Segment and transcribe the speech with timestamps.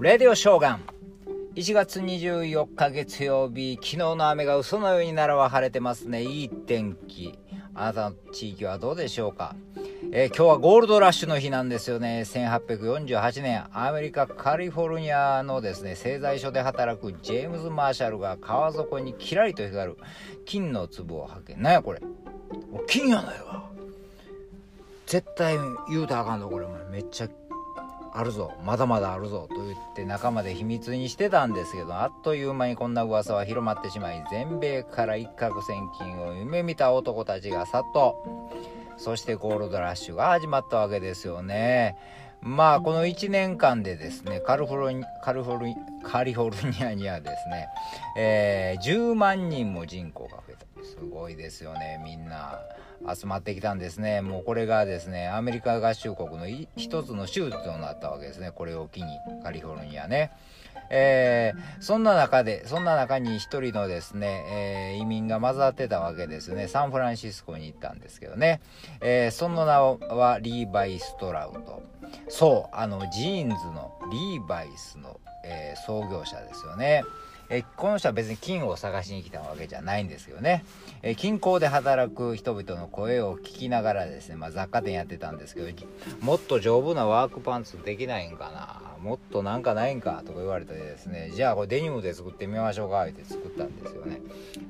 [0.00, 0.80] レディオショーガン。
[1.56, 6.22] 1月24日月曜日昨日の雨が嘘のようにならは晴れてますね。
[6.22, 7.36] いい天気。
[7.74, 9.56] あなたの地域はどうでしょうか、
[10.12, 12.22] えー、今日はゴールドラッシュの日なんですよね。
[12.26, 19.96] 1848年アメリカカリフォルニアのですね製材所で働くジェームズ・マーシャルが川底にキラリと光る
[20.44, 22.00] 金の粒を発見なんやこれ？
[22.86, 23.68] 金やないわ。
[25.06, 25.56] 絶対
[25.88, 26.68] 言うたらあかんのこれ。
[26.92, 27.28] めっちゃ
[28.12, 38.14] あるぞまだまだあるぞと言って仲間で秘密にしてたんですけどあっという間にこんな噂は広まってしまい全米から一攫千金を夢見た男たちが殺到。
[38.98, 41.96] そしてゴールドラッシュが始まったわけですよね。
[42.40, 45.66] まあこの1年間でですねカリフォルニカリフォル
[46.02, 47.68] カリフォルニアにはですね、
[48.16, 50.84] えー、10万人も人口が増えた。
[50.84, 52.00] すごいですよね。
[52.04, 52.60] みんな
[53.14, 54.20] 集まってきたんですね。
[54.22, 56.46] もうこれがですねアメリカ合衆国の
[56.76, 58.52] 一つの州となったわけですね。
[58.52, 60.32] これを機にカリフォルニアね。
[60.90, 66.66] えー、そんな中でそんな中に一人のですね、えー、移民が混ざってたわけですね。
[66.68, 68.60] サンフランシスコに行ったんですけどね、
[69.00, 71.82] えー、その名はリーバイ・ストラウト。
[72.28, 77.04] そうあのジーンズのリーバイスの、え創業者ですよね。
[77.50, 80.64] えこの人は別に金を探しに来たわけじゃないんですよね、
[81.02, 85.68] え近郊で働く人々の声を聞きながらですね、まあ、雑貨店やってたんですけど
[86.20, 94.20] もっと丈夫なワークパンツできないんかなもっとなんかないんかとか言われてですねじゃあこれデニムで作ってみましょうかって作ったんですよね。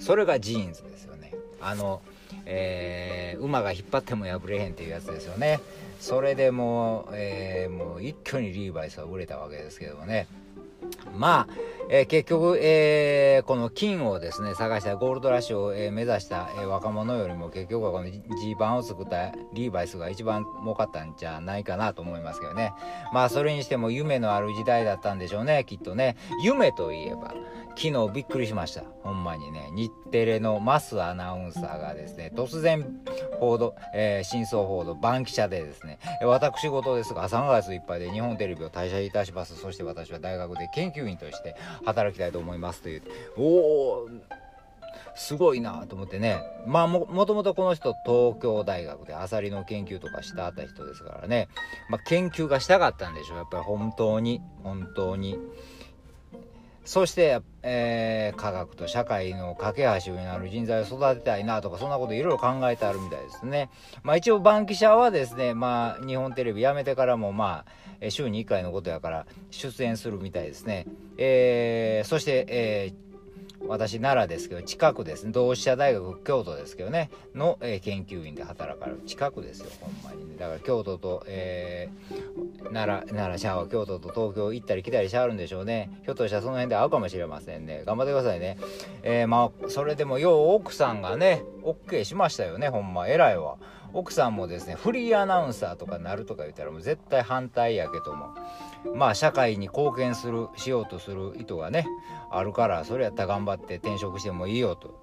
[0.00, 1.32] それがジーンズですよね。
[1.60, 2.02] あの
[2.46, 5.60] えー、馬が引っ張っても破れへんっていうやつですよね。
[6.00, 10.26] それでもう、えー、もう一挙にリーバイスは売れたわけですけどもね。
[11.16, 11.54] まあ、
[11.90, 22.72] えー、結局、えー、この金をですね、探したゴールドラッシュを、えー、目指した、え若者よりも結局はこのジーパンを作ったリーバイスが一番儲かったんじゃないかなと思いますけどね。
[23.12, 26.16] まあそれにしても夢のある時代だったんでしょうね、きっとね。
[26.42, 27.34] 夢といえば、
[27.76, 28.82] 昨日びっくりしました。
[29.02, 29.70] ほんまにね。
[29.72, 32.86] 日テレのマスアナウンサーがですね、突然
[33.40, 39.56] 報道、えー、真相報道、番記者でですね、私事ですが、3月いっぱいで日本テレビを退社いたします。
[39.56, 43.02] そして私は大学で研究員として働きたいと思いますという。
[43.36, 44.08] おお
[45.16, 46.42] すごいなと思ってね。
[46.66, 51.48] まあも、もともとこの人東京大学でアサリの研究とかしたあった人ですからね。
[51.88, 53.36] まあ、研究がしたかったんでしょう。
[53.38, 55.38] やっぱり本当に、本当に。
[56.84, 63.70] そして、えー、科学と社会の架け橋になる人材を育てたいなとか、そんなこといろいろ考えてあるみたいですね。
[64.02, 67.64] まあ一応、バンキシャはですね、まあ日本テレビ辞めてからもま
[68.02, 70.86] あ、週に1回のことやから出演するみたいですね。
[71.16, 73.03] えー、そして、えー、
[73.68, 75.32] 私奈良ですけど近くですね。
[75.32, 77.10] 同志社大学京都ですけどね。
[77.34, 80.36] の、えー、研究員で働かれる近くですよほんまにね。
[80.36, 85.90] だから京都と、えー、奈良奈良シャワー京都と東京行ったり来たりしはるんでしょうね。
[86.04, 87.82] ひょっとしたらその辺で会うかもしれませんね。
[87.86, 88.58] 頑張ってくださいね。
[89.02, 93.08] えー、まあそれでもよう奥さんがね OK しましたよねほんま。
[93.08, 93.56] 偉いわ。
[93.94, 98.34] 奥さんもですねフリーアナウンサーとかなるとか言ったらもう絶対反対やけども
[98.94, 101.86] まあ社会に貢献するしようとする意図がね
[102.30, 105.00] あるからそれやったら頑張って転職してもいいよと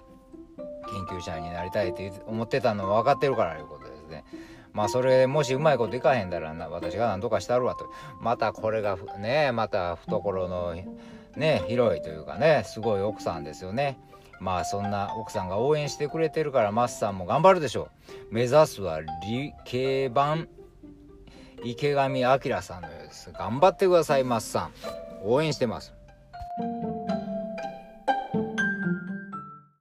[0.90, 4.24] 研究者になりたいって思ってたのは分かってるからいうことですね。
[4.72, 10.74] まあそれもしうまいこといかへんだら私が何とかしたるわとまたこれがねまた懐の
[11.36, 13.98] ね広いというかねすごい奥さんですよね。
[14.42, 17.90] まあそんな奥さんが応援してくれてるからマスさんも頑張るでしょ
[18.30, 18.34] う。
[18.34, 20.48] 目指すは理系版
[21.62, 23.30] 池上彰さんのようです。
[23.32, 24.72] 頑張ってください、マスさん。
[25.22, 25.94] 応援してます。